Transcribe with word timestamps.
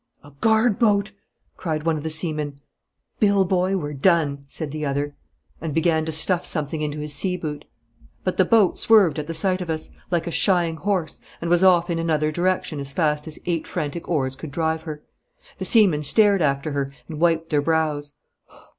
'A 0.23 0.31
guard 0.41 0.79
boat!' 0.79 1.11
cried 1.57 1.83
one 1.83 1.95
of 1.95 2.01
the 2.01 2.09
seamen. 2.09 2.59
'Bill, 3.19 3.45
boy, 3.45 3.77
we're 3.77 3.93
done!' 3.93 4.45
said 4.47 4.71
the 4.71 4.83
other, 4.83 5.15
and 5.61 5.75
began 5.75 6.05
to 6.05 6.11
stuff 6.11 6.43
something 6.43 6.81
into 6.81 6.97
his 7.01 7.13
sea 7.13 7.37
boot. 7.37 7.65
But 8.23 8.37
the 8.37 8.43
boat 8.43 8.79
swerved 8.79 9.19
at 9.19 9.27
the 9.27 9.35
sight 9.35 9.61
of 9.61 9.69
us, 9.69 9.91
like 10.09 10.25
a 10.25 10.31
shying 10.31 10.77
horse, 10.77 11.21
and 11.39 11.51
was 11.51 11.63
off 11.63 11.87
in 11.91 11.99
another 11.99 12.31
direction 12.31 12.79
as 12.79 12.91
fast 12.93 13.27
as 13.27 13.37
eight 13.45 13.67
frantic 13.67 14.09
oars 14.09 14.35
could 14.35 14.49
drive 14.49 14.81
her. 14.81 15.03
The 15.59 15.65
seamen 15.65 16.01
stared 16.01 16.41
after 16.41 16.71
her 16.71 16.91
and 17.07 17.19
wiped 17.19 17.51
their 17.51 17.61
brows. 17.61 18.13